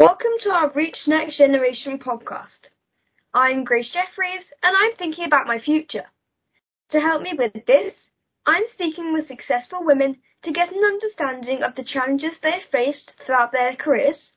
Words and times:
Welcome 0.00 0.38
to 0.42 0.50
our 0.50 0.70
Reach 0.76 0.96
Next 1.08 1.38
Generation 1.38 1.98
podcast. 1.98 2.68
I'm 3.34 3.64
Grace 3.64 3.90
Jeffries 3.92 4.44
and 4.62 4.76
I'm 4.76 4.94
thinking 4.96 5.24
about 5.24 5.48
my 5.48 5.58
future. 5.58 6.04
To 6.90 7.00
help 7.00 7.20
me 7.20 7.32
with 7.36 7.66
this, 7.66 7.94
I'm 8.46 8.62
speaking 8.70 9.12
with 9.12 9.26
successful 9.26 9.84
women 9.84 10.18
to 10.44 10.52
get 10.52 10.70
an 10.70 10.84
understanding 10.84 11.64
of 11.64 11.74
the 11.74 11.82
challenges 11.82 12.34
they've 12.40 12.70
faced 12.70 13.14
throughout 13.26 13.50
their 13.50 13.74
careers, 13.74 14.30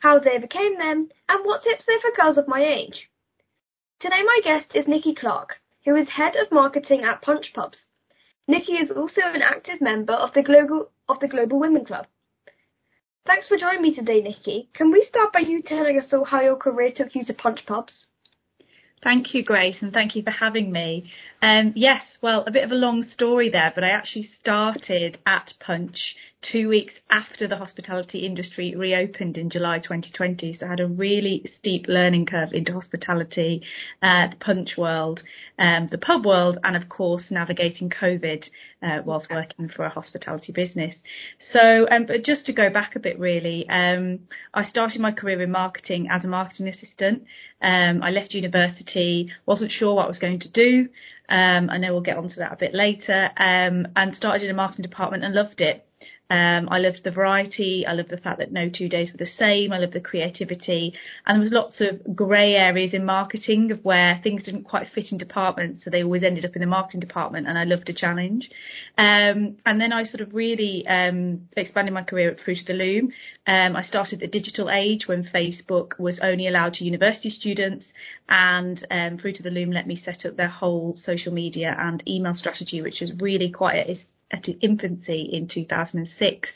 how 0.00 0.18
they 0.18 0.36
became 0.36 0.76
them, 0.76 1.08
and 1.30 1.46
what 1.46 1.62
tips 1.62 1.86
they've 1.86 2.02
for 2.02 2.22
girls 2.22 2.36
of 2.36 2.46
my 2.46 2.62
age. 2.62 3.08
Today 4.00 4.22
my 4.22 4.40
guest 4.44 4.66
is 4.74 4.84
Nicci 4.84 5.16
Clarke, 5.16 5.62
who 5.86 5.96
is 5.96 6.10
head 6.10 6.36
of 6.36 6.52
marketing 6.52 7.04
at 7.04 7.22
Punch 7.22 7.52
Pubs. 7.54 7.78
Nicci 8.50 8.82
is 8.82 8.90
also 8.90 9.22
an 9.22 9.40
active 9.40 9.80
member 9.80 10.12
of 10.12 10.34
the 10.34 10.42
Global 10.42 10.90
of 11.08 11.20
the 11.20 11.28
Global 11.28 11.58
Women 11.58 11.86
Club. 11.86 12.04
Thanks 13.26 13.48
for 13.48 13.56
joining 13.56 13.80
me 13.80 13.94
today, 13.94 14.20
Nicci. 14.20 14.66
Can 14.74 14.92
we 14.92 15.00
start 15.08 15.32
by 15.32 15.38
you 15.38 15.62
telling 15.62 15.98
us 15.98 16.12
all 16.12 16.26
how 16.26 16.42
your 16.42 16.56
career 16.56 16.92
took 16.94 17.14
you 17.14 17.24
to 17.24 17.32
Punch 17.32 17.64
Pubs? 17.64 18.04
Thank 19.02 19.32
you, 19.32 19.42
Grace, 19.42 19.76
and 19.80 19.92
thank 19.94 20.14
you 20.14 20.22
for 20.22 20.30
having 20.30 20.70
me. 20.70 21.10
Um, 21.40 21.72
yes, 21.74 22.18
well, 22.20 22.44
a 22.46 22.50
bit 22.50 22.64
of 22.64 22.70
a 22.70 22.74
long 22.74 23.02
story 23.02 23.48
there, 23.48 23.72
but 23.74 23.82
I 23.82 23.88
actually 23.88 24.28
started 24.40 25.18
at 25.24 25.54
Punch 25.58 26.14
two 26.50 26.68
weeks 26.68 26.94
after 27.10 27.48
the 27.48 27.56
hospitality 27.56 28.20
industry 28.20 28.74
reopened 28.76 29.36
in 29.38 29.50
July 29.50 29.78
2020. 29.78 30.54
So 30.54 30.66
I 30.66 30.70
had 30.70 30.80
a 30.80 30.86
really 30.86 31.44
steep 31.58 31.86
learning 31.88 32.26
curve 32.26 32.50
into 32.52 32.72
hospitality, 32.72 33.62
uh, 34.02 34.28
the 34.28 34.36
Punch 34.38 34.70
world, 34.76 35.22
um, 35.58 35.88
the 35.90 35.98
pub 35.98 36.26
world, 36.26 36.58
and 36.62 36.76
of 36.76 36.88
course 36.88 37.26
navigating 37.30 37.90
COVID 37.90 38.44
uh, 38.82 38.98
whilst 39.04 39.30
working 39.30 39.68
for 39.68 39.84
a 39.84 39.88
hospitality 39.90 40.52
business. 40.52 40.96
So, 41.52 41.86
um, 41.90 42.06
but 42.06 42.24
just 42.24 42.46
to 42.46 42.52
go 42.52 42.70
back 42.70 42.96
a 42.96 43.00
bit, 43.00 43.18
really, 43.18 43.68
um, 43.68 44.20
I 44.52 44.64
started 44.64 45.00
my 45.00 45.12
career 45.12 45.42
in 45.42 45.50
marketing 45.50 46.08
as 46.10 46.24
a 46.24 46.28
marketing 46.28 46.68
assistant. 46.68 47.24
Um, 47.62 48.02
I 48.02 48.10
left 48.10 48.34
university, 48.34 49.30
wasn't 49.46 49.70
sure 49.70 49.94
what 49.94 50.04
I 50.04 50.08
was 50.08 50.18
going 50.18 50.40
to 50.40 50.50
do. 50.50 50.88
Um, 51.28 51.70
I 51.70 51.78
know 51.78 51.92
we'll 51.92 52.02
get 52.02 52.18
onto 52.18 52.36
that 52.36 52.52
a 52.52 52.56
bit 52.56 52.74
later. 52.74 53.30
Um, 53.36 53.88
and 53.96 54.14
started 54.14 54.42
in 54.44 54.50
a 54.50 54.54
marketing 54.54 54.82
department 54.82 55.24
and 55.24 55.34
loved 55.34 55.60
it. 55.60 55.86
Um, 56.30 56.68
I 56.70 56.78
loved 56.78 57.02
the 57.04 57.10
variety. 57.10 57.84
I 57.86 57.92
loved 57.92 58.08
the 58.08 58.16
fact 58.16 58.38
that 58.38 58.50
no 58.50 58.68
two 58.68 58.88
days 58.88 59.12
were 59.12 59.18
the 59.18 59.26
same. 59.26 59.72
I 59.72 59.78
loved 59.78 59.92
the 59.92 60.00
creativity. 60.00 60.94
And 61.26 61.36
there 61.36 61.44
was 61.44 61.52
lots 61.52 61.80
of 61.80 62.16
grey 62.16 62.54
areas 62.54 62.94
in 62.94 63.04
marketing 63.04 63.70
of 63.70 63.84
where 63.84 64.18
things 64.22 64.42
didn't 64.42 64.64
quite 64.64 64.88
fit 64.94 65.12
in 65.12 65.18
departments. 65.18 65.84
So 65.84 65.90
they 65.90 66.02
always 66.02 66.24
ended 66.24 66.44
up 66.44 66.56
in 66.56 66.60
the 66.60 66.66
marketing 66.66 67.00
department 67.00 67.46
and 67.46 67.58
I 67.58 67.64
loved 67.64 67.88
a 67.90 67.92
challenge. 67.92 68.48
Um, 68.96 69.56
and 69.66 69.80
then 69.80 69.92
I 69.92 70.04
sort 70.04 70.22
of 70.22 70.34
really 70.34 70.86
um, 70.86 71.48
expanded 71.56 71.92
my 71.92 72.02
career 72.02 72.30
at 72.30 72.40
Fruit 72.40 72.60
of 72.60 72.66
the 72.66 72.72
Loom. 72.72 73.12
Um, 73.46 73.76
I 73.76 73.82
started 73.82 74.20
the 74.20 74.26
digital 74.26 74.70
age 74.70 75.06
when 75.06 75.24
Facebook 75.24 75.98
was 75.98 76.20
only 76.22 76.48
allowed 76.48 76.74
to 76.74 76.84
university 76.84 77.28
students 77.28 77.86
and 78.28 78.86
um, 78.90 79.18
Fruit 79.18 79.38
of 79.38 79.44
the 79.44 79.50
Loom 79.50 79.72
let 79.72 79.86
me 79.86 79.96
set 79.96 80.24
up 80.24 80.36
their 80.36 80.48
whole 80.48 80.94
social 80.96 81.32
media 81.32 81.76
and 81.78 82.02
email 82.08 82.34
strategy, 82.34 82.80
which 82.80 83.00
was 83.00 83.12
really 83.20 83.50
quite 83.50 83.76
a, 83.76 83.98
at 84.34 84.48
infancy 84.60 85.28
in 85.32 85.46
2006. 85.46 86.48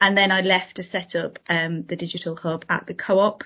And 0.00 0.16
then 0.16 0.32
I 0.32 0.40
left 0.40 0.76
to 0.76 0.82
set 0.82 1.14
up 1.14 1.38
um, 1.48 1.84
the 1.88 1.96
digital 1.96 2.36
hub 2.36 2.64
at 2.68 2.86
the 2.86 2.94
co-op 2.94 3.42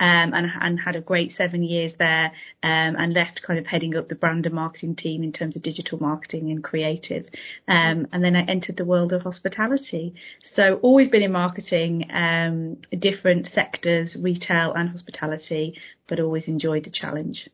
um, 0.00 0.32
and, 0.34 0.46
and, 0.60 0.78
had 0.78 0.96
a 0.96 1.00
great 1.00 1.32
seven 1.32 1.62
years 1.62 1.92
there 1.98 2.32
um, 2.62 2.96
and 2.96 3.12
left 3.12 3.40
kind 3.46 3.58
of 3.58 3.66
heading 3.66 3.96
up 3.96 4.08
the 4.08 4.14
brand 4.14 4.46
and 4.46 4.54
marketing 4.54 4.94
team 4.94 5.22
in 5.22 5.32
terms 5.32 5.56
of 5.56 5.62
digital 5.62 5.98
marketing 5.98 6.50
and 6.50 6.62
creative. 6.62 7.24
Um, 7.66 8.06
and 8.12 8.22
then 8.22 8.36
I 8.36 8.42
entered 8.42 8.76
the 8.76 8.84
world 8.84 9.12
of 9.12 9.22
hospitality. 9.22 10.14
So 10.54 10.78
always 10.82 11.08
been 11.08 11.22
in 11.22 11.32
marketing, 11.32 12.08
um, 12.12 12.78
different 12.98 13.46
sectors, 13.46 14.16
retail 14.22 14.72
and 14.74 14.88
hospitality, 14.88 15.74
but 16.08 16.20
always 16.20 16.48
enjoyed 16.48 16.84
the 16.84 16.92
challenge. 16.92 17.48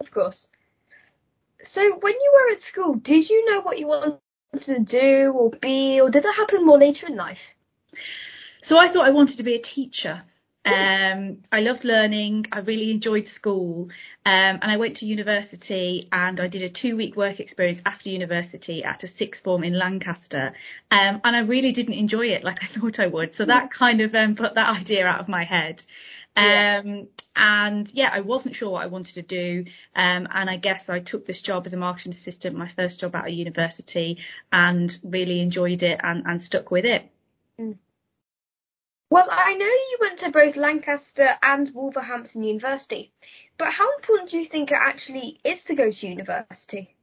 Of 0.00 0.10
course. 0.10 0.48
So 1.72 1.80
when 1.80 2.12
you 2.12 2.32
were 2.34 2.54
at 2.54 2.62
school, 2.70 2.94
did 2.94 3.30
you 3.30 3.50
know 3.50 3.62
what 3.62 3.78
you 3.78 3.86
wanted 3.86 4.18
to 4.60 4.80
do 4.80 5.32
or 5.34 5.50
be, 5.50 6.00
or 6.00 6.10
did 6.10 6.24
that 6.24 6.34
happen 6.36 6.64
more 6.64 6.78
later 6.78 7.06
in 7.06 7.16
life? 7.16 7.38
So 8.62 8.78
I 8.78 8.92
thought 8.92 9.06
I 9.06 9.10
wanted 9.10 9.36
to 9.36 9.42
be 9.42 9.54
a 9.54 9.62
teacher. 9.62 10.22
Um, 10.66 11.42
I 11.52 11.60
loved 11.60 11.84
learning. 11.84 12.46
I 12.50 12.60
really 12.60 12.90
enjoyed 12.90 13.26
school. 13.28 13.88
Um, 14.24 14.58
and 14.62 14.70
I 14.70 14.78
went 14.78 14.96
to 14.96 15.06
university 15.06 16.08
and 16.10 16.40
I 16.40 16.48
did 16.48 16.62
a 16.62 16.70
two 16.70 16.96
week 16.96 17.16
work 17.16 17.38
experience 17.38 17.80
after 17.84 18.08
university 18.08 18.82
at 18.82 19.02
a 19.02 19.08
sixth 19.08 19.44
form 19.44 19.62
in 19.62 19.78
Lancaster. 19.78 20.54
Um, 20.90 21.20
and 21.22 21.36
I 21.36 21.40
really 21.40 21.72
didn't 21.72 21.94
enjoy 21.94 22.28
it 22.28 22.44
like 22.44 22.58
I 22.62 22.80
thought 22.80 22.98
I 22.98 23.08
would. 23.08 23.34
So 23.34 23.44
that 23.44 23.70
kind 23.70 24.00
of 24.00 24.14
um, 24.14 24.36
put 24.36 24.54
that 24.54 24.80
idea 24.80 25.06
out 25.06 25.20
of 25.20 25.28
my 25.28 25.44
head. 25.44 25.82
Um, 26.36 27.08
and 27.36 27.88
yeah, 27.92 28.10
I 28.12 28.20
wasn't 28.20 28.56
sure 28.56 28.70
what 28.70 28.82
I 28.82 28.86
wanted 28.86 29.14
to 29.14 29.22
do. 29.22 29.64
Um, 29.94 30.28
and 30.32 30.50
I 30.50 30.56
guess 30.56 30.84
I 30.88 31.00
took 31.00 31.26
this 31.26 31.42
job 31.42 31.64
as 31.66 31.72
a 31.72 31.76
marketing 31.76 32.14
assistant, 32.14 32.56
my 32.56 32.70
first 32.74 33.00
job 33.00 33.14
out 33.14 33.28
of 33.28 33.34
university, 33.34 34.18
and 34.52 34.90
really 35.02 35.40
enjoyed 35.40 35.82
it 35.82 36.00
and, 36.02 36.24
and 36.26 36.40
stuck 36.40 36.70
with 36.70 36.84
it. 36.84 37.10
Mm. 37.60 37.78
Well, 39.10 39.28
I 39.30 39.54
know 39.54 39.66
you 39.66 39.98
went 40.00 40.18
to 40.20 40.30
both 40.32 40.56
Lancaster 40.56 41.36
and 41.40 41.70
Wolverhampton 41.72 42.42
University, 42.42 43.12
but 43.58 43.68
how 43.70 43.94
important 43.96 44.30
do 44.30 44.38
you 44.38 44.48
think 44.48 44.70
it 44.70 44.78
actually 44.80 45.38
is 45.44 45.58
to 45.68 45.76
go 45.76 45.92
to 45.92 46.06
university? 46.06 46.96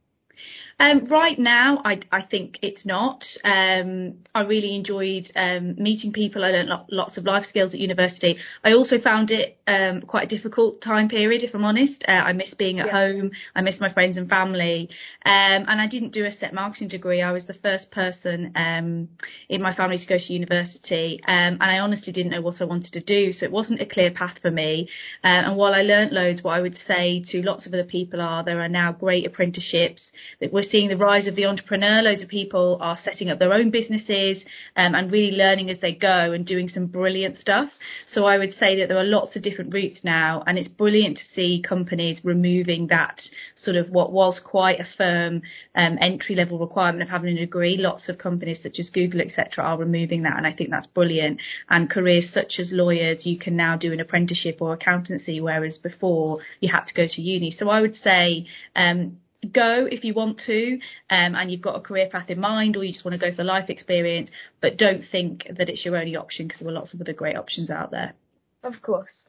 Um, 0.78 1.04
right 1.10 1.38
now, 1.38 1.80
I, 1.84 2.00
I 2.10 2.22
think 2.22 2.58
it's 2.62 2.84
not. 2.84 3.22
Um, 3.44 4.14
I 4.34 4.42
really 4.42 4.74
enjoyed 4.74 5.24
um, 5.36 5.76
meeting 5.76 6.12
people. 6.12 6.44
I 6.44 6.50
learned 6.50 6.68
lo- 6.68 6.86
lots 6.90 7.18
of 7.18 7.24
life 7.24 7.44
skills 7.48 7.74
at 7.74 7.80
university. 7.80 8.36
I 8.64 8.72
also 8.72 8.98
found 8.98 9.30
it 9.30 9.58
um, 9.66 10.02
quite 10.02 10.30
a 10.30 10.36
difficult 10.36 10.82
time 10.82 11.08
period, 11.08 11.42
if 11.42 11.54
I'm 11.54 11.64
honest. 11.64 12.04
Uh, 12.06 12.12
I 12.12 12.32
miss 12.32 12.54
being 12.54 12.80
at 12.80 12.86
yeah. 12.86 12.92
home. 12.92 13.30
I 13.54 13.62
miss 13.62 13.80
my 13.80 13.92
friends 13.92 14.16
and 14.16 14.28
family. 14.28 14.88
Um, 15.24 15.66
and 15.68 15.80
I 15.80 15.86
didn't 15.86 16.12
do 16.12 16.24
a 16.24 16.32
set 16.32 16.54
marketing 16.54 16.88
degree. 16.88 17.22
I 17.22 17.32
was 17.32 17.46
the 17.46 17.54
first 17.54 17.90
person 17.90 18.52
um, 18.56 19.08
in 19.48 19.62
my 19.62 19.74
family 19.74 19.98
to 19.98 20.06
go 20.06 20.16
to 20.18 20.32
university. 20.32 21.20
and 21.26 21.62
I 21.62 21.78
honestly 21.78 22.12
didn't 22.12 22.32
know 22.32 22.42
what 22.42 22.60
I 22.60 22.64
wanted 22.64 22.92
to 22.92 23.00
do. 23.00 23.32
So 23.32 23.44
it 23.44 23.52
wasn't 23.52 23.80
a 23.80 23.86
clear 23.86 24.10
path 24.10 24.38
for 24.40 24.50
me. 24.50 24.88
Uh, 25.22 25.46
and 25.46 25.56
while 25.56 25.74
I 25.74 25.82
learnt 25.82 26.12
loads, 26.12 26.42
what 26.42 26.52
I 26.52 26.60
would 26.60 26.74
say 26.74 27.22
to 27.28 27.42
lots 27.42 27.66
of 27.66 27.74
other 27.74 27.84
people 27.84 28.20
are 28.20 28.42
there 28.42 28.60
are 28.60 28.68
now 28.68 28.92
great 28.92 29.26
apprenticeships 29.26 30.10
that 30.40 30.52
we're 30.52 30.61
seeing 30.62 30.88
the 30.88 30.96
rise 30.96 31.26
of 31.26 31.36
the 31.36 31.44
entrepreneur. 31.44 32.02
Loads 32.02 32.22
of 32.22 32.28
people 32.28 32.78
are 32.80 32.96
setting 32.96 33.30
up 33.30 33.38
their 33.38 33.52
own 33.52 33.70
businesses 33.70 34.44
um, 34.76 34.94
and 34.94 35.10
really 35.10 35.36
learning 35.36 35.70
as 35.70 35.80
they 35.80 35.92
go 35.92 36.32
and 36.32 36.46
doing 36.46 36.68
some 36.68 36.86
brilliant 36.86 37.36
stuff. 37.36 37.68
So 38.06 38.24
I 38.24 38.38
would 38.38 38.52
say 38.52 38.78
that 38.78 38.88
there 38.88 38.98
are 38.98 39.04
lots 39.04 39.36
of 39.36 39.42
different 39.42 39.74
routes 39.74 40.02
now, 40.04 40.42
and 40.46 40.58
it's 40.58 40.68
brilliant 40.68 41.16
to 41.18 41.24
see 41.34 41.62
companies 41.66 42.20
removing 42.24 42.88
that 42.88 43.20
sort 43.56 43.76
of 43.76 43.90
what 43.90 44.12
was 44.12 44.40
quite 44.44 44.80
a 44.80 44.86
firm 44.96 45.42
um, 45.74 45.98
entry 46.00 46.34
level 46.34 46.58
requirement 46.58 47.02
of 47.02 47.08
having 47.08 47.36
a 47.36 47.40
degree. 47.40 47.76
Lots 47.76 48.08
of 48.08 48.18
companies 48.18 48.62
such 48.62 48.78
as 48.78 48.90
Google, 48.90 49.20
etc., 49.20 49.64
are 49.64 49.78
removing 49.78 50.22
that, 50.22 50.36
and 50.36 50.46
I 50.46 50.52
think 50.52 50.70
that's 50.70 50.86
brilliant. 50.86 51.40
And 51.68 51.90
careers 51.90 52.30
such 52.32 52.54
as 52.58 52.70
lawyers, 52.72 53.24
you 53.24 53.38
can 53.38 53.56
now 53.56 53.76
do 53.76 53.92
an 53.92 54.00
apprenticeship 54.00 54.58
or 54.60 54.72
accountancy, 54.72 55.40
whereas 55.40 55.78
before 55.78 56.38
you 56.60 56.70
had 56.70 56.84
to 56.86 56.94
go 56.94 57.06
to 57.08 57.20
uni. 57.20 57.50
So 57.50 57.68
I 57.68 57.80
would 57.80 57.94
say 57.94 58.46
um, 58.76 59.18
go 59.50 59.86
if 59.90 60.04
you 60.04 60.14
want 60.14 60.40
to 60.46 60.74
um, 61.10 61.34
and 61.34 61.50
you've 61.50 61.60
got 61.60 61.76
a 61.76 61.80
career 61.80 62.08
path 62.10 62.30
in 62.30 62.38
mind 62.38 62.76
or 62.76 62.84
you 62.84 62.92
just 62.92 63.04
want 63.04 63.18
to 63.18 63.30
go 63.30 63.34
for 63.34 63.42
life 63.42 63.68
experience 63.68 64.30
but 64.60 64.76
don't 64.76 65.02
think 65.10 65.46
that 65.56 65.68
it's 65.68 65.84
your 65.84 65.96
only 65.96 66.16
option 66.16 66.46
because 66.46 66.60
there 66.60 66.68
are 66.68 66.72
lots 66.72 66.94
of 66.94 67.00
other 67.00 67.12
great 67.12 67.36
options 67.36 67.70
out 67.70 67.90
there. 67.90 68.14
Of 68.62 68.80
course. 68.82 69.24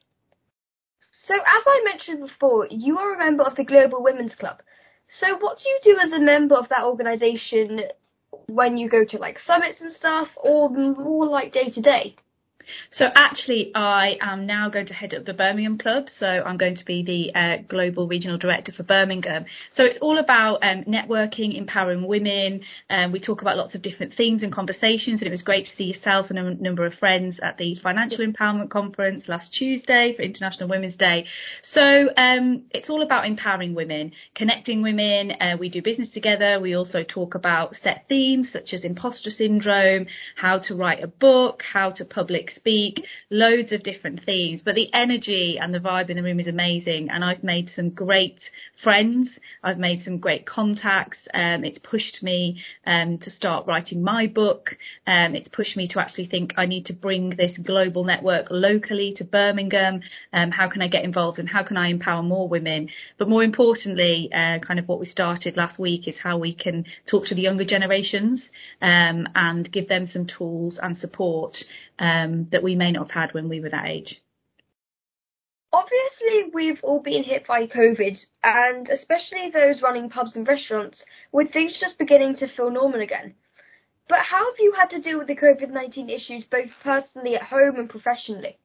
So 1.26 1.36
as 1.36 1.64
i 1.66 1.82
mentioned 1.86 2.20
before 2.20 2.68
you 2.70 3.00
are 3.00 3.16
a 3.16 3.18
member 3.18 3.44
of 3.44 3.56
the 3.56 3.64
global 3.64 4.04
women's 4.04 4.36
club. 4.36 4.62
So 5.20 5.38
what 5.40 5.58
do 5.58 5.70
you 5.70 5.80
do 5.84 6.00
as 6.00 6.12
a 6.12 6.24
member 6.24 6.56
of 6.56 6.70
that 6.70 6.84
organization 6.84 7.82
when 8.48 8.78
you 8.78 8.90
go 8.90 9.06
to 9.06 9.18
like 9.18 9.40
summits 9.40 9.82
and 9.82 9.92
stuff 9.92 10.28
or 10.38 10.70
more 10.70 11.26
like 11.26 11.54
day 11.54 11.70
to 11.70 11.82
day 11.82 12.16
so 12.90 13.06
actually, 13.16 13.72
I 13.76 14.18
am 14.22 14.46
now 14.46 14.70
going 14.70 14.88
to 14.88 14.94
head 14.94 15.14
up 15.14 15.26
the 15.26 15.34
Birmingham 15.34 15.78
Club. 15.78 16.06
So 16.18 16.26
I'm 16.26 16.58
going 16.58 16.76
to 16.76 16.86
be 16.86 17.04
the 17.04 17.38
uh, 17.38 17.58
global 17.68 18.08
regional 18.08 18.38
director 18.38 18.72
for 18.72 18.84
Birmingham. 18.84 19.46
So 19.72 19.84
it's 19.84 19.98
all 20.02 20.18
about 20.18 20.64
um, 20.64 20.84
networking, 20.84 21.58
empowering 21.58 22.08
women. 22.08 22.62
Um, 22.90 23.12
we 23.12 23.20
talk 23.20 23.42
about 23.42 23.58
lots 23.58 23.76
of 23.76 23.82
different 23.82 24.14
themes 24.14 24.44
and 24.44 24.54
conversations, 24.54 25.22
and 25.22 25.28
it 25.28 25.32
was 25.32 25.42
great 25.42 25.66
to 25.66 25.76
see 25.76 25.86
yourself 25.86 26.28
and 26.30 26.40
a 26.40 26.54
number 26.56 26.86
of 26.86 26.94
friends 26.94 27.40
at 27.42 27.58
the 27.58 27.76
Financial 27.82 28.26
Empowerment 28.26 28.70
Conference 28.70 29.28
last 29.28 29.54
Tuesday 29.54 30.14
for 30.16 30.22
International 30.22 30.70
Women's 30.70 30.96
Day. 30.96 31.26
So 31.64 32.10
um, 32.18 32.66
it's 32.72 32.90
all 32.90 33.02
about 33.02 33.26
empowering 33.26 33.76
women, 33.76 34.12
connecting 34.36 34.82
women. 34.82 35.32
Uh, 35.40 35.58
we 35.60 35.70
do 35.70 35.82
business 35.82 36.10
together. 36.12 36.60
We 36.60 36.76
also 36.76 37.04
talk 37.04 37.36
about 37.36 37.76
set 37.76 38.06
themes 38.08 38.50
such 38.52 38.74
as 38.74 38.84
imposter 38.84 39.30
syndrome, 39.30 40.06
how 40.36 40.60
to 40.68 40.76
write 40.76 41.04
a 41.04 41.08
book, 41.08 41.62
how 41.74 41.92
to 41.92 42.06
public 42.06 42.52
speak, 42.56 43.04
loads 43.30 43.72
of 43.72 43.84
different 43.84 44.22
themes. 44.26 44.62
But 44.64 44.76
the 44.76 44.94
energy 44.94 45.58
and 45.60 45.74
the 45.74 45.80
vibe 45.80 46.10
in 46.10 46.18
the 46.18 46.24
room 46.24 46.40
is 46.40 46.48
amazing, 46.48 47.10
and 47.10 47.24
I've 47.24 47.44
made 47.44 47.70
some 47.76 47.90
great 47.90 48.40
friends. 48.84 49.40
I've 49.64 49.78
made 49.78 50.02
some 50.04 50.18
great 50.18 50.46
contacts. 50.46 51.28
Um, 51.34 51.64
it's 51.64 51.80
pushed 51.80 52.22
me 52.22 52.62
um, 52.86 53.18
to 53.20 53.30
start 53.30 53.68
writing 53.68 54.04
my 54.04 54.28
book. 54.28 54.72
Um, 55.08 55.36
it's 55.36 55.48
pushed 55.48 55.78
me 55.78 55.88
to 55.90 56.00
actually 56.00 56.28
think 56.28 56.54
I 56.58 56.66
need 56.66 56.86
to 56.86 56.94
bring 56.94 57.32
this 57.32 57.58
global 57.64 58.04
network 58.04 58.48
locally 58.50 59.14
to 59.18 59.24
Birmingham. 59.24 60.02
Um, 60.32 60.52
how 60.52 60.70
can 60.70 60.82
I 60.82 60.88
get 60.88 61.04
involved 61.04 61.40
and 61.40 61.50
how 61.50 61.64
can 61.64 61.78
I 61.78 61.88
empower 61.88 62.24
more 62.24 62.48
women? 62.48 62.90
But 63.18 63.30
more 63.30 63.44
importantly, 63.44 64.30
uh, 64.34 64.60
kind 64.60 64.80
of 64.80 64.88
what 64.88 65.00
we 65.00 65.06
started 65.06 65.58
last 65.58 65.80
week 65.80 66.08
is 66.08 66.18
how 66.22 66.38
we 66.38 66.54
can 66.54 66.86
talk 67.10 67.26
to 67.28 67.36
the 67.36 67.42
younger 67.42 67.66
generations 67.66 68.44
um, 68.82 69.28
and 69.36 69.72
give 69.72 69.88
them 69.88 70.06
some 70.06 70.28
tools 70.28 70.80
and 70.82 70.98
support 70.98 71.56
that 72.52 72.64
we 72.64 72.76
may 72.76 72.92
not 72.92 73.12
have 73.12 73.30
had 73.30 73.34
when 73.34 73.50
we 73.50 73.60
were 73.60 73.70
that 73.70 73.88
age. 73.88 74.22
Obviously, 75.72 76.52
we've 76.54 76.80
all 76.84 77.02
been 77.02 77.24
hit 77.24 77.48
by 77.48 77.66
COVID, 77.66 78.16
and 78.44 78.90
especially 78.90 79.50
those 79.50 79.82
running 79.82 80.10
pubs 80.10 80.36
and 80.36 80.48
restaurants, 80.48 81.04
with 81.32 81.52
things 81.52 81.80
just 81.80 81.98
beginning 81.98 82.36
to 82.38 82.48
feel 82.48 82.70
normal 82.70 83.02
again. 83.02 83.34
But 84.08 84.20
how 84.20 84.46
have 84.46 84.60
you 84.60 84.74
had 84.74 84.90
to 84.92 85.02
deal 85.02 85.18
with 85.18 85.28
the 85.28 85.36
COVID 85.36 85.72
19 85.72 86.10
issues 86.10 86.46
both 86.46 86.70
personally 86.84 87.36
at 87.36 87.44
home 87.44 87.78
and 87.78 87.90
professionally? 87.90 88.60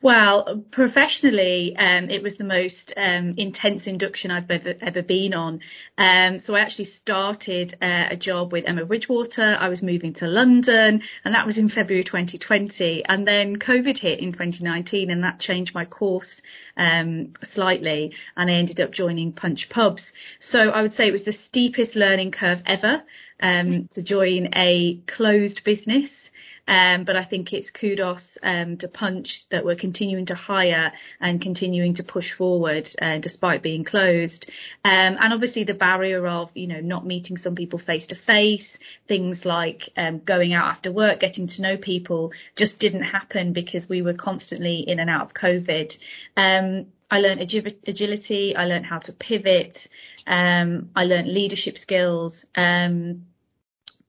Well, 0.00 0.64
professionally, 0.70 1.74
um, 1.76 2.08
it 2.08 2.22
was 2.22 2.36
the 2.38 2.44
most 2.44 2.92
um, 2.96 3.34
intense 3.36 3.82
induction 3.88 4.30
I've 4.30 4.48
ever, 4.48 4.74
ever 4.80 5.02
been 5.02 5.34
on. 5.34 5.58
Um, 5.98 6.38
so 6.38 6.54
I 6.54 6.60
actually 6.60 6.84
started 6.84 7.76
uh, 7.82 8.06
a 8.10 8.16
job 8.16 8.52
with 8.52 8.62
Emma 8.68 8.86
Bridgewater. 8.86 9.56
I 9.58 9.68
was 9.68 9.82
moving 9.82 10.14
to 10.14 10.28
London, 10.28 11.02
and 11.24 11.34
that 11.34 11.46
was 11.46 11.58
in 11.58 11.68
February 11.68 12.04
2020. 12.04 13.06
And 13.08 13.26
then 13.26 13.56
COVID 13.56 13.98
hit 13.98 14.20
in 14.20 14.30
2019, 14.30 15.10
and 15.10 15.24
that 15.24 15.40
changed 15.40 15.74
my 15.74 15.84
course 15.84 16.42
um, 16.76 17.32
slightly, 17.42 18.12
and 18.36 18.48
I 18.48 18.54
ended 18.54 18.78
up 18.78 18.92
joining 18.92 19.32
Punch 19.32 19.66
Pubs. 19.68 20.04
So 20.38 20.70
I 20.70 20.82
would 20.82 20.92
say 20.92 21.08
it 21.08 21.12
was 21.12 21.24
the 21.24 21.36
steepest 21.46 21.96
learning 21.96 22.30
curve 22.30 22.58
ever 22.66 23.02
um, 23.40 23.88
to 23.92 24.02
join 24.04 24.48
a 24.54 25.00
closed 25.08 25.62
business. 25.64 26.27
Um, 26.68 27.04
but 27.04 27.16
I 27.16 27.24
think 27.24 27.52
it's 27.52 27.70
kudos 27.70 28.36
um, 28.42 28.76
to 28.78 28.88
Punch 28.88 29.28
that 29.50 29.64
we're 29.64 29.76
continuing 29.76 30.26
to 30.26 30.34
hire 30.34 30.92
and 31.20 31.40
continuing 31.40 31.94
to 31.94 32.02
push 32.02 32.26
forward 32.36 32.86
uh, 33.00 33.18
despite 33.18 33.62
being 33.62 33.84
closed. 33.84 34.46
Um, 34.84 35.16
and 35.18 35.32
obviously 35.32 35.64
the 35.64 35.74
barrier 35.74 36.26
of 36.26 36.50
you 36.54 36.66
know 36.66 36.80
not 36.80 37.06
meeting 37.06 37.38
some 37.38 37.54
people 37.54 37.78
face 37.78 38.06
to 38.08 38.16
face, 38.26 38.76
things 39.08 39.40
like 39.44 39.82
um, 39.96 40.20
going 40.20 40.52
out 40.52 40.66
after 40.66 40.92
work, 40.92 41.20
getting 41.20 41.48
to 41.48 41.62
know 41.62 41.76
people, 41.78 42.32
just 42.56 42.78
didn't 42.78 43.02
happen 43.02 43.52
because 43.52 43.88
we 43.88 44.02
were 44.02 44.14
constantly 44.14 44.84
in 44.86 45.00
and 45.00 45.08
out 45.08 45.22
of 45.22 45.34
COVID. 45.34 45.90
Um, 46.36 46.86
I 47.10 47.20
learned 47.20 47.40
agility. 47.40 48.54
I 48.54 48.66
learned 48.66 48.84
how 48.84 48.98
to 48.98 49.12
pivot. 49.12 49.78
Um, 50.26 50.90
I 50.94 51.04
learned 51.04 51.28
leadership 51.28 51.78
skills. 51.78 52.44
Um, 52.54 53.24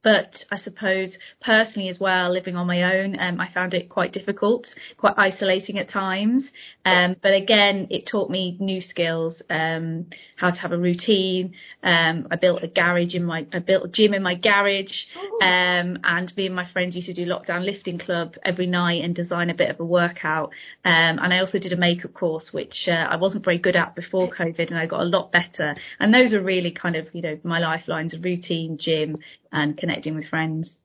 but 0.03 0.33
I 0.51 0.57
suppose 0.57 1.17
personally 1.41 1.89
as 1.89 1.99
well, 1.99 2.31
living 2.31 2.55
on 2.55 2.67
my 2.67 2.97
own, 2.97 3.19
um, 3.19 3.39
I 3.39 3.51
found 3.53 3.73
it 3.73 3.89
quite 3.89 4.13
difficult, 4.13 4.65
quite 4.97 5.13
isolating 5.17 5.77
at 5.77 5.89
times. 5.89 6.49
Um, 6.85 7.15
but 7.21 7.33
again, 7.33 7.87
it 7.89 8.07
taught 8.09 8.29
me 8.29 8.57
new 8.59 8.79
skills, 8.81 9.41
um, 9.49 10.07
how 10.37 10.51
to 10.51 10.57
have 10.57 10.71
a 10.71 10.77
routine. 10.77 11.53
Um, 11.83 12.27
I 12.31 12.37
built 12.37 12.63
a 12.63 12.67
garage 12.67 13.13
in 13.13 13.25
my, 13.25 13.45
I 13.51 13.59
built 13.59 13.85
a 13.85 13.89
gym 13.89 14.13
in 14.13 14.23
my 14.23 14.35
garage, 14.35 14.91
oh. 15.17 15.45
um, 15.45 15.97
and 16.03 16.31
me 16.37 16.45
and 16.45 16.55
my 16.55 16.69
friends 16.71 16.95
used 16.95 17.07
to 17.07 17.13
do 17.13 17.25
lockdown 17.29 17.65
lifting 17.65 17.99
club 17.99 18.33
every 18.43 18.67
night 18.67 19.03
and 19.03 19.13
design 19.13 19.49
a 19.49 19.53
bit 19.53 19.69
of 19.69 19.79
a 19.79 19.85
workout. 19.85 20.51
Um, 20.85 21.19
and 21.19 21.33
I 21.33 21.39
also 21.39 21.59
did 21.59 21.73
a 21.73 21.77
makeup 21.77 22.13
course, 22.13 22.49
which 22.51 22.87
uh, 22.87 22.91
I 22.91 23.17
wasn't 23.17 23.43
very 23.43 23.59
good 23.59 23.75
at 23.75 23.95
before 23.95 24.29
COVID, 24.29 24.69
and 24.69 24.77
I 24.77 24.87
got 24.87 25.01
a 25.01 25.05
lot 25.05 25.31
better. 25.31 25.75
And 25.99 26.13
those 26.13 26.33
are 26.33 26.41
really 26.41 26.71
kind 26.71 26.95
of, 26.95 27.07
you 27.13 27.21
know, 27.21 27.37
my 27.43 27.59
lifelines: 27.59 28.15
routine, 28.21 28.77
gym, 28.79 29.17
and 29.51 29.77
connecting 29.77 30.15
with 30.15 30.29
friends. 30.29 30.77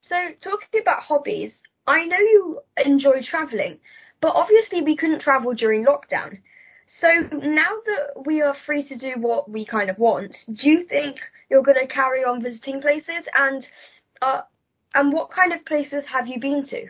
So, 0.00 0.16
talking 0.42 0.80
about 0.80 1.02
hobbies, 1.02 1.52
I 1.86 2.04
know 2.04 2.18
you 2.18 2.60
enjoy 2.76 3.22
travelling, 3.22 3.78
but 4.20 4.34
obviously 4.34 4.82
we 4.82 4.96
couldn't 4.96 5.20
travel 5.20 5.54
during 5.54 5.84
lockdown. 5.84 6.38
So 7.00 7.08
now 7.32 7.70
that 7.86 8.26
we 8.26 8.42
are 8.42 8.54
free 8.66 8.86
to 8.88 8.98
do 8.98 9.20
what 9.20 9.48
we 9.48 9.64
kind 9.64 9.90
of 9.90 9.98
want, 9.98 10.34
do 10.46 10.68
you 10.68 10.84
think 10.84 11.16
you're 11.48 11.62
going 11.62 11.78
to 11.80 11.86
carry 11.86 12.24
on 12.24 12.42
visiting 12.42 12.80
places? 12.80 13.28
And 13.34 13.66
uh, 14.20 14.42
and 14.94 15.12
what 15.12 15.30
kind 15.30 15.52
of 15.52 15.64
places 15.64 16.04
have 16.12 16.26
you 16.26 16.40
been 16.40 16.66
to? 16.66 16.88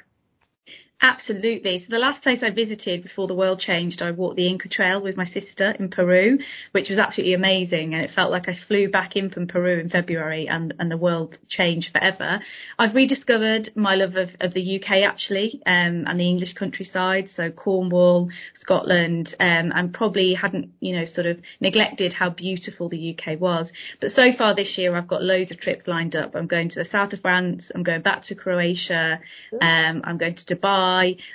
Absolutely. 1.03 1.79
So 1.79 1.87
the 1.89 1.99
last 1.99 2.23
place 2.23 2.41
I 2.43 2.51
visited 2.51 3.03
before 3.03 3.27
the 3.27 3.35
world 3.35 3.59
changed, 3.59 4.03
I 4.03 4.11
walked 4.11 4.37
the 4.37 4.47
Inca 4.47 4.69
Trail 4.69 5.01
with 5.01 5.17
my 5.17 5.25
sister 5.25 5.75
in 5.79 5.89
Peru, 5.89 6.39
which 6.73 6.91
was 6.91 6.99
absolutely 6.99 7.33
amazing. 7.33 7.95
And 7.95 8.05
it 8.05 8.11
felt 8.15 8.31
like 8.31 8.49
I 8.51 8.57
flew 8.69 8.91
back 8.91 9.17
in 9.17 9.31
from 9.31 9.47
Peru 9.47 9.81
in 9.81 9.89
February 9.89 10.47
and, 10.47 10.75
and 10.79 10.91
the 10.91 10.99
world 10.99 11.37
changed 11.49 11.89
forever. 11.93 12.41
I've 12.79 12.95
rediscovered 12.95 13.71
my 13.75 13.95
love 13.95 14.17
of, 14.17 14.29
of 14.41 14.53
the 14.53 14.77
UK 14.79 15.03
actually, 15.09 15.63
um, 15.65 16.05
and 16.07 16.21
the 16.21 16.29
English 16.29 16.53
countryside. 16.53 17.29
So 17.35 17.51
Cornwall, 17.51 18.29
Scotland, 18.55 19.35
um, 19.41 19.73
and 19.75 19.95
probably 19.95 20.35
hadn't, 20.35 20.69
you 20.81 20.95
know, 20.95 21.07
sort 21.07 21.27
of 21.27 21.39
neglected 21.63 22.13
how 22.13 22.29
beautiful 22.29 22.91
the 22.91 23.17
UK 23.17 23.41
was. 23.41 23.73
But 24.03 24.11
so 24.11 24.33
far 24.37 24.55
this 24.55 24.77
year, 24.77 24.95
I've 24.95 25.09
got 25.09 25.23
loads 25.23 25.51
of 25.51 25.61
trips 25.61 25.87
lined 25.87 26.15
up. 26.15 26.35
I'm 26.35 26.47
going 26.47 26.69
to 26.69 26.79
the 26.79 26.85
south 26.85 27.15
of 27.15 27.21
France. 27.21 27.71
I'm 27.75 27.85
going 27.85 28.03
back 28.03 28.25
to 28.25 28.35
Croatia. 28.35 29.19
Um, 29.63 30.03
I'm 30.05 30.19
going 30.19 30.37
to 30.37 30.55
Dubai 30.55 30.90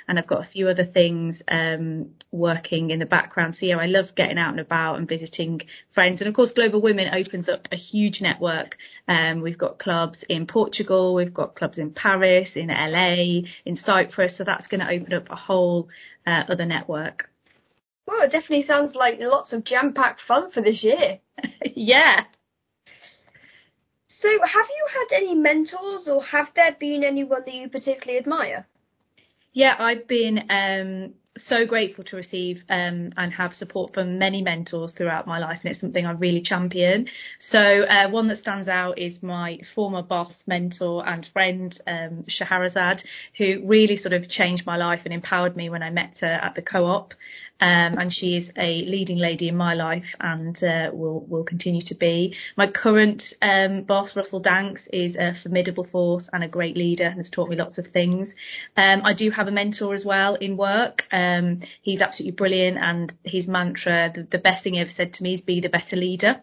and 0.08 0.18
I've 0.18 0.26
got 0.26 0.44
a 0.44 0.48
few 0.48 0.68
other 0.68 0.84
things 0.84 1.42
um, 1.48 2.10
working 2.30 2.90
in 2.90 2.98
the 2.98 3.06
background. 3.06 3.54
So 3.54 3.66
yeah, 3.66 3.76
I 3.76 3.86
love 3.86 4.06
getting 4.16 4.38
out 4.38 4.50
and 4.50 4.60
about 4.60 4.96
and 4.96 5.08
visiting 5.08 5.60
friends. 5.94 6.20
And 6.20 6.28
of 6.28 6.34
course, 6.34 6.52
Global 6.54 6.82
Women 6.82 7.14
opens 7.14 7.48
up 7.48 7.68
a 7.72 7.76
huge 7.76 8.20
network. 8.20 8.76
Um, 9.08 9.42
we've 9.42 9.58
got 9.58 9.78
clubs 9.78 10.24
in 10.28 10.46
Portugal, 10.46 11.14
we've 11.14 11.34
got 11.34 11.54
clubs 11.54 11.78
in 11.78 11.92
Paris, 11.92 12.50
in 12.54 12.68
LA, 12.68 13.48
in 13.64 13.76
Cyprus. 13.76 14.36
So 14.36 14.44
that's 14.44 14.66
going 14.66 14.80
to 14.80 14.90
open 14.90 15.12
up 15.12 15.28
a 15.30 15.36
whole 15.36 15.88
uh, 16.26 16.44
other 16.48 16.64
network. 16.66 17.30
Well, 18.06 18.22
it 18.22 18.30
definitely 18.30 18.64
sounds 18.64 18.94
like 18.94 19.16
lots 19.18 19.52
of 19.52 19.64
jam-packed 19.64 20.20
fun 20.26 20.52
for 20.52 20.62
this 20.62 20.84
year. 20.84 21.18
yeah. 21.74 22.24
So, 24.20 24.28
have 24.28 24.66
you 24.66 24.86
had 24.92 25.16
any 25.16 25.34
mentors, 25.34 26.08
or 26.08 26.22
have 26.22 26.48
there 26.54 26.74
been 26.78 27.04
anyone 27.04 27.42
that 27.44 27.54
you 27.54 27.68
particularly 27.68 28.18
admire? 28.18 28.66
Yeah, 29.56 29.76
I've 29.80 30.08
been 30.08 30.46
um, 30.50 31.14
so 31.38 31.66
grateful 31.66 32.04
to 32.04 32.16
receive 32.16 32.58
um, 32.68 33.12
and 33.16 33.32
have 33.32 33.52
support 33.52 33.94
from 33.94 34.18
many 34.18 34.42
mentors 34.42 34.92
throughout 34.96 35.26
my 35.26 35.38
life, 35.38 35.58
and 35.62 35.70
it's 35.70 35.80
something 35.80 36.06
I 36.06 36.12
really 36.12 36.42
champion. 36.42 37.06
So, 37.50 37.58
uh, 37.58 38.10
one 38.10 38.28
that 38.28 38.38
stands 38.38 38.68
out 38.68 38.98
is 38.98 39.22
my 39.22 39.58
former 39.74 40.02
boss, 40.02 40.32
mentor, 40.46 41.06
and 41.08 41.26
friend, 41.32 41.78
um, 41.86 42.24
Shahrazad, 42.28 43.00
who 43.38 43.62
really 43.64 43.96
sort 43.96 44.12
of 44.12 44.28
changed 44.28 44.66
my 44.66 44.76
life 44.76 45.00
and 45.04 45.12
empowered 45.12 45.56
me 45.56 45.70
when 45.70 45.82
I 45.82 45.90
met 45.90 46.18
her 46.20 46.26
at 46.26 46.54
the 46.54 46.62
co 46.62 46.86
op. 46.86 47.14
Um, 47.58 47.96
and 47.98 48.12
she 48.12 48.36
is 48.36 48.50
a 48.58 48.84
leading 48.84 49.16
lady 49.16 49.48
in 49.48 49.56
my 49.56 49.72
life 49.72 50.04
and 50.20 50.62
uh, 50.62 50.90
will 50.92 51.24
will 51.26 51.44
continue 51.44 51.80
to 51.86 51.94
be. 51.94 52.34
My 52.54 52.70
current 52.70 53.22
um, 53.40 53.84
boss, 53.84 54.14
Russell 54.14 54.40
Danks, 54.40 54.82
is 54.92 55.16
a 55.16 55.32
formidable 55.42 55.86
force 55.90 56.28
and 56.34 56.44
a 56.44 56.48
great 56.48 56.76
leader 56.76 57.04
and 57.04 57.16
has 57.16 57.30
taught 57.30 57.48
me 57.48 57.56
lots 57.56 57.78
of 57.78 57.86
things. 57.94 58.28
Um, 58.76 59.00
I 59.04 59.14
do 59.14 59.30
have 59.30 59.48
a 59.48 59.50
mentor 59.50 59.94
as 59.94 60.04
well 60.04 60.34
in 60.34 60.58
work. 60.58 61.04
Um, 61.26 61.60
he's 61.82 62.00
absolutely 62.00 62.36
brilliant, 62.36 62.78
and 62.78 63.12
his 63.24 63.46
mantra, 63.46 64.12
the, 64.14 64.26
the, 64.30 64.38
best 64.38 64.64
thing 64.64 64.74
he 64.74 64.80
ever 64.80 64.90
said 64.94 65.14
to 65.14 65.22
me 65.22 65.34
is 65.34 65.40
"Be 65.40 65.60
the 65.60 65.68
better 65.68 65.96
leader." 65.96 66.42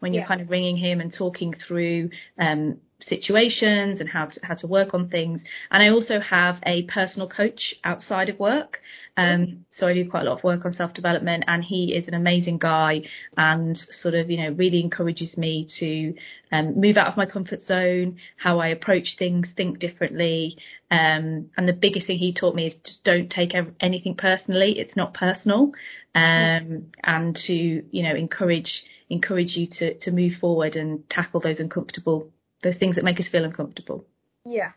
When 0.00 0.12
you're 0.12 0.22
yeah. 0.22 0.28
kind 0.28 0.40
of 0.40 0.50
ringing 0.50 0.76
him 0.76 1.00
and 1.00 1.12
talking 1.12 1.54
through 1.66 2.10
um, 2.38 2.78
situations 3.02 4.00
and 4.00 4.08
how 4.08 4.26
to, 4.26 4.40
how 4.42 4.54
to 4.54 4.66
work 4.66 4.94
on 4.94 5.08
things. 5.08 5.42
And 5.70 5.82
I 5.82 5.88
also 5.88 6.20
have 6.20 6.56
a 6.64 6.84
personal 6.84 7.28
coach 7.28 7.74
outside 7.84 8.28
of 8.28 8.38
work. 8.38 8.78
Um, 9.16 9.66
so 9.70 9.86
I 9.86 9.94
do 9.94 10.08
quite 10.08 10.22
a 10.22 10.30
lot 10.30 10.38
of 10.38 10.44
work 10.44 10.64
on 10.64 10.72
self 10.72 10.94
development 10.94 11.44
and 11.46 11.62
he 11.62 11.94
is 11.94 12.08
an 12.08 12.14
amazing 12.14 12.58
guy 12.58 13.02
and 13.36 13.76
sort 14.00 14.14
of, 14.14 14.30
you 14.30 14.38
know, 14.38 14.50
really 14.52 14.80
encourages 14.80 15.36
me 15.36 15.66
to 15.78 16.14
um, 16.52 16.80
move 16.80 16.96
out 16.96 17.08
of 17.08 17.16
my 17.16 17.26
comfort 17.26 17.60
zone, 17.60 18.16
how 18.36 18.60
I 18.60 18.68
approach 18.68 19.16
things, 19.18 19.48
think 19.56 19.78
differently. 19.78 20.56
Um, 20.90 21.50
and 21.56 21.68
the 21.68 21.72
biggest 21.72 22.06
thing 22.06 22.18
he 22.18 22.32
taught 22.32 22.54
me 22.54 22.68
is 22.68 22.74
just 22.84 23.04
don't 23.04 23.30
take 23.30 23.52
anything 23.80 24.14
personally. 24.16 24.78
It's 24.78 24.96
not 24.96 25.14
personal. 25.14 25.72
Um, 26.14 26.86
and 27.04 27.36
to, 27.46 27.52
you 27.52 28.02
know, 28.02 28.14
encourage, 28.14 28.82
encourage 29.08 29.54
you 29.54 29.66
to, 29.78 29.98
to 29.98 30.10
move 30.10 30.32
forward 30.40 30.76
and 30.76 31.08
tackle 31.08 31.40
those 31.40 31.60
uncomfortable 31.60 32.30
those 32.62 32.76
things 32.76 32.96
that 32.96 33.04
make 33.04 33.20
us 33.20 33.28
feel 33.28 33.44
uncomfortable. 33.44 34.04
Yeah. 34.44 34.72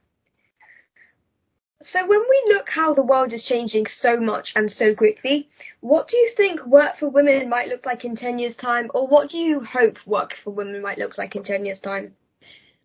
So 1.81 2.07
when 2.07 2.21
we 2.21 2.43
look 2.47 2.69
how 2.69 2.93
the 2.93 3.03
world 3.03 3.33
is 3.33 3.43
changing 3.43 3.87
so 3.99 4.17
much 4.17 4.53
and 4.55 4.71
so 4.71 4.95
quickly, 4.95 5.49
what 5.81 6.07
do 6.07 6.15
you 6.15 6.31
think 6.37 6.65
work 6.65 6.97
for 6.97 7.09
women 7.09 7.49
might 7.49 7.67
look 7.67 7.85
like 7.85 8.05
in 8.05 8.15
10 8.15 8.39
years 8.39 8.55
time 8.55 8.89
or 8.93 9.05
what 9.05 9.29
do 9.29 9.37
you 9.37 9.59
hope 9.59 9.97
work 10.05 10.31
for 10.43 10.51
women 10.51 10.81
might 10.81 10.97
look 10.97 11.17
like 11.17 11.35
in 11.35 11.43
10 11.43 11.65
years 11.65 11.81
time? 11.81 12.15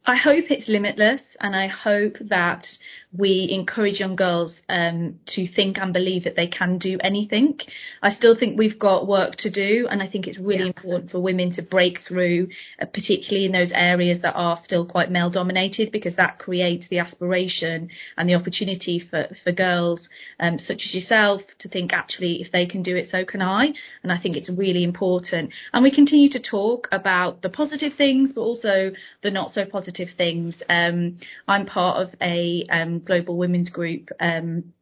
I 0.09 0.17
hope 0.17 0.47
it's 0.49 0.69
limitless 0.69 1.21
and 1.39 1.55
I 1.55 1.67
hope 1.67 2.15
that 2.31 2.65
we 3.13 3.49
encourage 3.51 4.01
young 4.01 4.17
girls 4.17 4.63
um, 4.67 5.21
to 5.29 5.47
think 5.53 5.77
and 5.77 5.93
believe 5.93 6.25
that 6.25 6.35
they 6.35 6.47
can 6.47 6.79
do 6.79 6.97
anything. 7.03 7.59
I 8.03 8.13
still 8.13 8.35
think 8.35 8.59
we've 8.59 8.79
got 8.79 9.07
work 9.07 9.37
to 9.41 9.51
do 9.51 9.87
and 9.91 10.03
I 10.03 10.09
think 10.09 10.27
it's 10.27 10.39
really 10.39 10.61
yeah. 10.61 10.73
important 10.77 11.11
for 11.11 11.21
women 11.21 11.53
to 11.57 11.63
break 11.63 11.99
through, 12.09 12.49
uh, 12.81 12.87
particularly 12.87 13.45
in 13.45 13.53
those 13.53 13.71
areas 13.75 14.23
that 14.23 14.33
are 14.33 14.59
still 14.65 14.87
quite 14.87 15.11
male 15.11 15.29
dominated 15.29 15.93
because 15.93 16.17
that 16.17 16.39
creates 16.39 16.87
the 16.89 17.01
aspiration 17.01 17.91
and 18.17 18.27
the 18.27 18.35
opportunity 18.35 19.05
for, 19.11 19.29
for 19.45 19.53
girls 19.53 20.09
um, 20.41 20.59
such 20.59 20.85
as 20.87 20.95
yourself 20.95 21.43
to 21.59 21.69
think 21.69 21.93
actually 21.93 22.41
if 22.41 22.51
they 22.51 22.65
can 22.65 22.83
do 22.83 22.97
it 22.97 23.09
so 23.11 23.27
can 23.27 23.43
I 23.43 23.75
and 24.03 24.11
I 24.11 24.19
think 24.19 24.39
it's 24.39 24.49
really 24.49 24.85
important 24.85 25.53
and 25.75 25.83
we 25.83 25.95
continue 25.95 26.31
to 26.31 26.41
talk 26.41 26.89
about 26.93 27.43
the 27.43 27.51
positive 27.51 27.93
things 27.99 28.33
but 28.35 28.41
also 28.41 28.93
the 29.23 29.31
not 29.31 29.53
so 29.53 29.67
positive 29.71 29.98
positive 29.99 30.17
things. 30.17 30.63
Um, 30.69 31.17
I'm 31.47 31.67
part 31.67 32.07
of 32.07 32.15
a 32.21 32.67
um, 32.71 33.01
global 33.01 33.37
women's 33.37 33.71
group 33.71 34.09
um, 34.21 34.73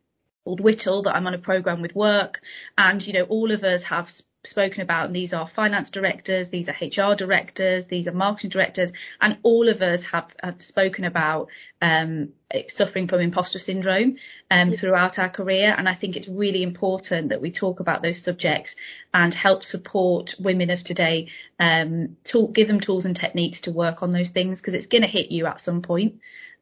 called 0.45 0.61
WiHTL 0.61 1.05
that 1.05 1.15
I'm 1.15 1.27
on 1.27 1.35
a 1.35 1.39
program 1.39 1.83
with 1.83 1.95
work, 1.95 2.41
and 2.79 3.03
you 3.03 3.13
know 3.13 3.25
all 3.25 3.51
of 3.51 3.63
us 3.63 3.83
have 3.89 4.07
spoken 4.47 4.81
about, 4.81 5.07
and 5.07 5.17
these 5.17 5.33
are 5.33 5.49
finance 5.55 5.91
directors, 5.91 6.49
these 6.51 6.69
are 6.69 6.75
HR 6.81 7.15
directors, 7.15 7.85
these 7.89 8.07
are 8.07 8.13
marketing 8.13 8.51
directors, 8.51 8.91
and 9.21 9.39
all 9.43 9.69
of 9.69 9.83
us 9.83 10.01
have, 10.13 10.29
have 10.43 10.57
spoken 10.61 11.05
about 11.05 11.49
um, 11.83 12.31
suffering 12.71 13.09
from 13.09 13.21
imposter 13.21 13.59
syndrome 13.59 14.17
um, 14.51 14.71
yeah. 14.71 14.81
throughout 14.81 15.19
our 15.19 15.29
career. 15.29 15.75
And 15.77 15.89
I 15.89 15.95
think 15.95 16.17
it's 16.17 16.29
really 16.29 16.63
important 16.63 17.29
that 17.29 17.43
we 17.43 17.53
talk 17.53 17.81
about 17.81 18.03
those 18.03 18.23
subjects 18.25 18.75
and 19.13 19.35
help 19.35 19.63
support 19.63 20.31
women 20.39 20.71
of 20.71 20.79
today, 20.85 21.29
um, 21.59 22.17
talk, 22.31 22.55
give 22.55 22.69
them 22.69 22.81
tools 22.81 23.05
and 23.05 23.17
techniques 23.17 23.61
to 23.63 23.73
work 23.73 24.03
on 24.03 24.13
those 24.13 24.31
things 24.31 24.61
because 24.61 24.75
it's 24.75 24.87
going 24.87 25.03
to 25.03 25.09
hit 25.09 25.31
you 25.31 25.47
at 25.47 25.61
some 25.61 25.83
point, 25.83 26.15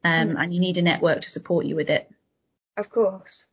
um, 0.05 0.29
mm. 0.29 0.35
and 0.39 0.55
you 0.55 0.61
need 0.61 0.77
a 0.77 0.83
network 0.83 1.21
to 1.23 1.31
support 1.31 1.67
you 1.67 1.77
with 1.77 1.89
it. 1.89 2.11
Of 2.77 2.91
course. 2.91 3.45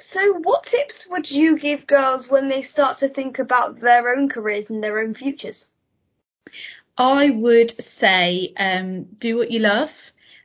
So, 0.00 0.38
what 0.42 0.64
tips 0.64 1.06
would 1.10 1.30
you 1.30 1.58
give 1.58 1.86
girls 1.86 2.26
when 2.28 2.48
they 2.48 2.62
start 2.62 2.98
to 2.98 3.08
think 3.08 3.38
about 3.38 3.80
their 3.80 4.14
own 4.14 4.28
careers 4.28 4.66
and 4.68 4.82
their 4.82 5.00
own 5.00 5.14
futures? 5.14 5.66
I 6.96 7.30
would 7.30 7.72
say 8.00 8.52
um, 8.56 9.06
do 9.20 9.36
what 9.36 9.50
you 9.50 9.60
love. 9.60 9.88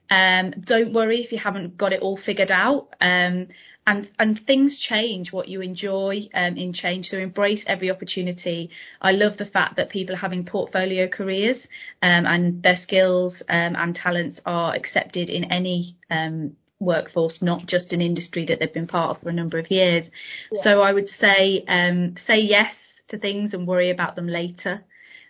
Um, 0.09 0.51
don't 0.65 0.93
worry 0.93 1.21
if 1.21 1.31
you 1.31 1.39
haven't 1.39 1.77
got 1.77 1.93
it 1.93 2.01
all 2.01 2.17
figured 2.17 2.51
out. 2.51 2.89
Um, 2.99 3.47
and 3.85 4.09
and 4.17 4.39
things 4.45 4.79
change. 4.79 5.31
What 5.31 5.47
you 5.47 5.61
enjoy 5.61 6.29
um, 6.33 6.57
in 6.57 6.73
change. 6.73 7.07
So 7.07 7.17
embrace 7.17 7.63
every 7.67 7.91
opportunity. 7.91 8.69
I 9.01 9.11
love 9.11 9.37
the 9.37 9.45
fact 9.45 9.75
that 9.75 9.89
people 9.89 10.15
are 10.15 10.19
having 10.19 10.45
portfolio 10.45 11.07
careers 11.07 11.67
um, 12.01 12.25
and 12.25 12.63
their 12.63 12.77
skills 12.77 13.41
um, 13.49 13.75
and 13.75 13.95
talents 13.95 14.39
are 14.45 14.73
accepted 14.73 15.29
in 15.29 15.51
any 15.51 15.95
um, 16.09 16.55
workforce, 16.83 17.39
not 17.41 17.65
just 17.65 17.93
an 17.93 18.01
industry 18.01 18.45
that 18.47 18.59
they've 18.59 18.73
been 18.73 18.87
part 18.87 19.15
of 19.15 19.23
for 19.23 19.29
a 19.29 19.33
number 19.33 19.59
of 19.59 19.71
years. 19.71 20.05
Yeah. 20.51 20.63
So 20.63 20.81
I 20.81 20.93
would 20.93 21.07
say 21.07 21.63
um, 21.67 22.15
say 22.25 22.39
yes 22.39 22.73
to 23.09 23.17
things 23.17 23.53
and 23.53 23.67
worry 23.67 23.89
about 23.91 24.15
them 24.15 24.27
later. 24.27 24.83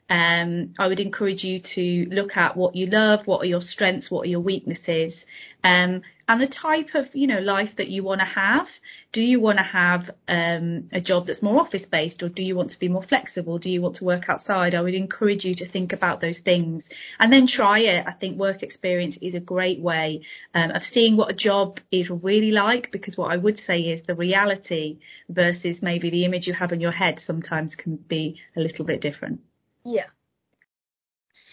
Um, 0.09 0.73
I 0.77 0.87
would 0.87 0.99
encourage 0.99 1.43
you 1.43 1.59
to 1.75 2.13
look 2.13 2.35
at 2.35 2.57
what 2.57 2.75
you 2.75 2.87
love, 2.87 3.21
what 3.25 3.41
are 3.41 3.45
your 3.45 3.61
strengths, 3.61 4.11
what 4.11 4.23
are 4.23 4.29
your 4.29 4.41
weaknesses, 4.41 5.23
um, 5.63 6.01
and 6.27 6.41
the 6.41 6.47
type 6.47 6.89
of 6.93 7.05
you 7.13 7.27
know 7.27 7.39
life 7.39 7.69
that 7.77 7.87
you 7.87 8.03
want 8.03 8.19
to 8.19 8.25
have. 8.25 8.67
Do 9.13 9.21
you 9.21 9.39
want 9.39 9.57
to 9.59 9.63
have 9.63 10.11
um, 10.27 10.89
a 10.91 10.99
job 10.99 11.27
that's 11.27 11.41
more 11.41 11.59
office 11.59 11.85
based, 11.89 12.21
or 12.21 12.29
do 12.29 12.43
you 12.43 12.55
want 12.55 12.71
to 12.71 12.79
be 12.79 12.89
more 12.89 13.03
flexible? 13.03 13.57
Do 13.59 13.69
you 13.69 13.81
want 13.81 13.95
to 13.97 14.03
work 14.03 14.29
outside? 14.29 14.75
I 14.75 14.81
would 14.81 14.93
encourage 14.93 15.45
you 15.45 15.55
to 15.55 15.69
think 15.69 15.93
about 15.93 16.21
those 16.21 16.39
things 16.43 16.85
and 17.19 17.31
then 17.31 17.47
try 17.47 17.79
it. 17.79 18.05
I 18.05 18.13
think 18.13 18.37
work 18.37 18.61
experience 18.61 19.17
is 19.21 19.35
a 19.35 19.39
great 19.39 19.79
way 19.79 20.21
um, 20.53 20.71
of 20.71 20.83
seeing 20.83 21.15
what 21.17 21.31
a 21.31 21.35
job 21.35 21.79
is 21.91 22.09
really 22.09 22.51
like. 22.51 22.91
Because 22.91 23.17
what 23.17 23.31
I 23.31 23.37
would 23.37 23.57
say 23.57 23.79
is 23.79 24.05
the 24.05 24.15
reality 24.15 24.99
versus 25.29 25.77
maybe 25.81 26.09
the 26.09 26.25
image 26.25 26.45
you 26.45 26.53
have 26.53 26.73
in 26.73 26.81
your 26.81 26.91
head 26.91 27.19
sometimes 27.25 27.73
can 27.75 27.95
be 27.95 28.39
a 28.55 28.59
little 28.59 28.85
bit 28.85 29.01
different. 29.01 29.39
Yeah. 29.85 30.07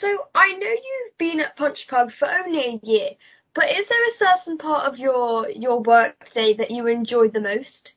So 0.01 0.29
I 0.35 0.57
know 0.57 0.69
you've 0.71 1.19
been 1.19 1.41
at 1.41 1.57
Punch 1.57 1.87
Pubs 1.89 2.15
for 2.15 2.29
only 2.31 2.61
a 2.61 2.81
year, 2.87 3.11
but 3.55 3.71
is 3.71 3.89
there 3.89 4.09
a 4.09 4.17
certain 4.19 4.59
part 4.59 4.91
of 4.93 4.99
your 4.99 5.49
your 5.51 5.81
work 5.81 6.31
day 6.33 6.55
that 6.55 6.71
you 6.71 6.87
enjoy 6.87 7.29
the 7.29 7.41
most? 7.41 7.93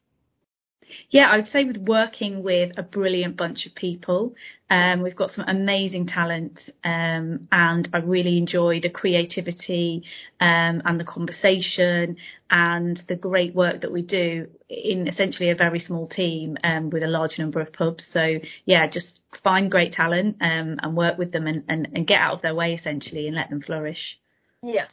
Yeah, 1.09 1.29
I 1.29 1.37
would 1.37 1.47
say 1.47 1.65
with 1.65 1.77
working 1.77 2.43
with 2.43 2.71
a 2.77 2.83
brilliant 2.83 3.37
bunch 3.37 3.65
of 3.65 3.75
people, 3.75 4.35
um, 4.69 5.03
we've 5.03 5.15
got 5.15 5.29
some 5.29 5.45
amazing 5.47 6.07
talent, 6.07 6.59
um, 6.83 7.47
and 7.51 7.87
I 7.93 7.97
really 7.99 8.37
enjoy 8.37 8.79
the 8.81 8.89
creativity 8.89 10.03
um, 10.39 10.81
and 10.85 10.99
the 10.99 11.05
conversation 11.05 12.17
and 12.49 13.01
the 13.07 13.15
great 13.15 13.53
work 13.53 13.81
that 13.81 13.91
we 13.91 14.01
do 14.01 14.47
in 14.69 15.07
essentially 15.07 15.49
a 15.49 15.55
very 15.55 15.79
small 15.79 16.07
team 16.07 16.57
um, 16.63 16.89
with 16.89 17.03
a 17.03 17.07
large 17.07 17.37
number 17.37 17.59
of 17.59 17.71
pubs. 17.73 18.05
So 18.11 18.39
yeah, 18.65 18.87
just 18.87 19.19
find 19.43 19.69
great 19.69 19.93
talent 19.93 20.37
um, 20.41 20.77
and 20.81 20.95
work 20.95 21.17
with 21.17 21.31
them 21.31 21.47
and, 21.47 21.63
and, 21.67 21.87
and 21.93 22.07
get 22.07 22.19
out 22.19 22.35
of 22.35 22.41
their 22.41 22.55
way 22.55 22.73
essentially 22.73 23.27
and 23.27 23.35
let 23.35 23.49
them 23.49 23.61
flourish. 23.61 24.17
Yeah. 24.61 24.85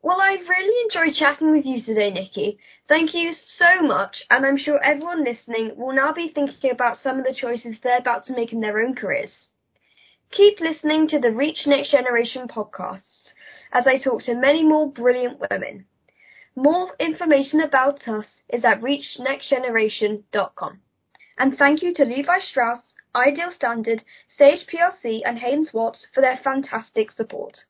Well, 0.00 0.20
I've 0.20 0.48
really 0.48 0.84
enjoyed 0.84 1.16
chatting 1.18 1.50
with 1.50 1.66
you 1.66 1.82
today, 1.82 2.12
Nicci. 2.12 2.58
Thank 2.88 3.14
you 3.14 3.32
so 3.32 3.82
much, 3.82 4.22
and 4.30 4.46
I'm 4.46 4.56
sure 4.56 4.80
everyone 4.80 5.24
listening 5.24 5.76
will 5.76 5.92
now 5.92 6.12
be 6.12 6.28
thinking 6.28 6.70
about 6.70 6.98
some 6.98 7.18
of 7.18 7.24
the 7.24 7.34
choices 7.34 7.78
they're 7.82 7.98
about 7.98 8.24
to 8.26 8.32
make 8.32 8.52
in 8.52 8.60
their 8.60 8.78
own 8.78 8.94
careers. 8.94 9.48
Keep 10.30 10.60
listening 10.60 11.08
to 11.08 11.18
the 11.18 11.32
Reach 11.32 11.66
Next 11.66 11.90
Generation 11.90 12.46
podcasts 12.46 13.32
as 13.72 13.88
I 13.88 13.98
talk 13.98 14.22
to 14.22 14.34
many 14.34 14.62
more 14.62 14.88
brilliant 14.88 15.40
women. 15.50 15.86
More 16.54 16.94
information 17.00 17.60
about 17.60 18.06
us 18.06 18.42
is 18.48 18.64
at 18.64 18.80
reachnextgeneration.com. 18.80 20.80
And 21.38 21.58
thank 21.58 21.82
you 21.82 21.92
to 21.94 22.04
Levi 22.04 22.38
Strauss, 22.38 22.94
Ideal 23.16 23.50
Standard, 23.50 24.04
Sage 24.28 24.64
PLC, 24.66 25.22
and 25.24 25.40
Haines 25.40 25.74
Watts 25.74 26.06
for 26.14 26.20
their 26.20 26.36
fantastic 26.36 27.10
support. 27.10 27.64